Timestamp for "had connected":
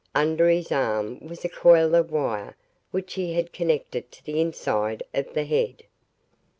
3.35-4.11